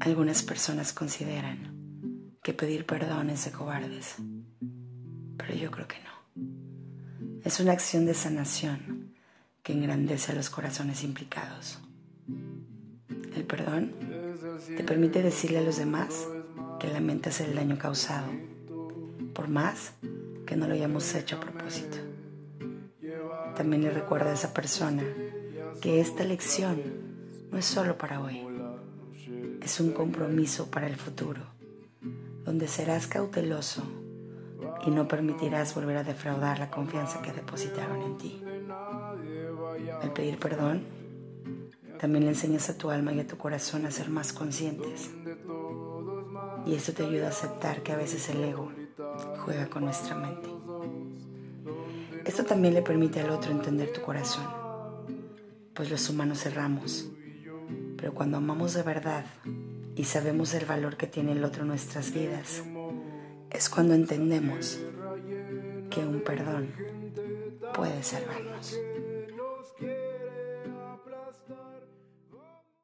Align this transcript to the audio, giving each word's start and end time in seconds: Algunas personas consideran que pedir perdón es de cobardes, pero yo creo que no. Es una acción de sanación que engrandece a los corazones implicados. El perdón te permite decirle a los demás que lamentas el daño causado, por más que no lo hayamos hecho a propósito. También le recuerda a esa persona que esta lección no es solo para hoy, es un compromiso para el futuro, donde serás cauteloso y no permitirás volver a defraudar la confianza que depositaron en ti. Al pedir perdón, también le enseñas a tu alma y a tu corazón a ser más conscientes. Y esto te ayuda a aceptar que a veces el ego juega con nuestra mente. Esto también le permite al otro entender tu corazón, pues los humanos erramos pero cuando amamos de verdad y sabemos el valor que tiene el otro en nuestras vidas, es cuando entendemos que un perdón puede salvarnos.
Algunas 0.00 0.42
personas 0.42 0.94
consideran 0.94 2.34
que 2.42 2.54
pedir 2.54 2.86
perdón 2.86 3.28
es 3.28 3.44
de 3.44 3.52
cobardes, 3.52 4.14
pero 5.36 5.54
yo 5.54 5.70
creo 5.70 5.86
que 5.86 5.98
no. 5.98 7.40
Es 7.44 7.60
una 7.60 7.72
acción 7.72 8.06
de 8.06 8.14
sanación 8.14 9.14
que 9.62 9.74
engrandece 9.74 10.32
a 10.32 10.34
los 10.34 10.48
corazones 10.48 11.04
implicados. 11.04 11.80
El 13.36 13.44
perdón 13.44 13.92
te 14.74 14.84
permite 14.84 15.22
decirle 15.22 15.58
a 15.58 15.62
los 15.62 15.76
demás 15.76 16.26
que 16.78 16.88
lamentas 16.88 17.42
el 17.42 17.54
daño 17.54 17.76
causado, 17.76 18.30
por 19.34 19.48
más 19.48 19.92
que 20.46 20.56
no 20.56 20.66
lo 20.66 20.72
hayamos 20.72 21.14
hecho 21.14 21.36
a 21.36 21.40
propósito. 21.40 21.98
También 23.54 23.82
le 23.82 23.90
recuerda 23.90 24.30
a 24.30 24.34
esa 24.34 24.54
persona 24.54 25.02
que 25.82 26.00
esta 26.00 26.24
lección 26.24 26.80
no 27.50 27.58
es 27.58 27.66
solo 27.66 27.98
para 27.98 28.20
hoy, 28.20 28.49
es 29.70 29.78
un 29.78 29.92
compromiso 29.92 30.68
para 30.68 30.88
el 30.88 30.96
futuro, 30.96 31.42
donde 32.44 32.66
serás 32.66 33.06
cauteloso 33.06 33.84
y 34.84 34.90
no 34.90 35.06
permitirás 35.06 35.76
volver 35.76 35.98
a 35.98 36.02
defraudar 36.02 36.58
la 36.58 36.72
confianza 36.72 37.22
que 37.22 37.32
depositaron 37.32 38.02
en 38.02 38.18
ti. 38.18 38.42
Al 40.02 40.12
pedir 40.12 40.40
perdón, 40.40 40.82
también 42.00 42.24
le 42.24 42.30
enseñas 42.30 42.68
a 42.68 42.76
tu 42.76 42.90
alma 42.90 43.12
y 43.12 43.20
a 43.20 43.28
tu 43.28 43.36
corazón 43.36 43.86
a 43.86 43.92
ser 43.92 44.10
más 44.10 44.32
conscientes. 44.32 45.12
Y 46.66 46.74
esto 46.74 46.92
te 46.92 47.04
ayuda 47.04 47.26
a 47.26 47.30
aceptar 47.30 47.84
que 47.84 47.92
a 47.92 47.96
veces 47.96 48.28
el 48.28 48.42
ego 48.42 48.72
juega 49.44 49.68
con 49.68 49.84
nuestra 49.84 50.16
mente. 50.16 50.48
Esto 52.24 52.44
también 52.44 52.74
le 52.74 52.82
permite 52.82 53.20
al 53.20 53.30
otro 53.30 53.52
entender 53.52 53.92
tu 53.92 54.00
corazón, 54.00 54.48
pues 55.74 55.88
los 55.92 56.10
humanos 56.10 56.44
erramos 56.44 57.08
pero 58.00 58.14
cuando 58.14 58.38
amamos 58.38 58.72
de 58.72 58.82
verdad 58.82 59.26
y 60.00 60.04
sabemos 60.04 60.54
el 60.54 60.64
valor 60.64 60.96
que 60.96 61.06
tiene 61.06 61.32
el 61.32 61.44
otro 61.44 61.60
en 61.60 61.68
nuestras 61.68 62.10
vidas, 62.14 62.62
es 63.50 63.68
cuando 63.68 63.92
entendemos 63.92 64.80
que 65.90 66.00
un 66.00 66.22
perdón 66.22 66.72
puede 67.74 68.02
salvarnos. 68.02 68.80